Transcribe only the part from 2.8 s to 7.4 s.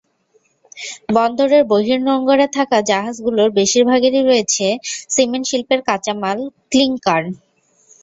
জাহাজগুলোর বেশির ভাগেই রয়েছে সিমেন্ট শিল্পের কাঁচামাল ক্লিংকার।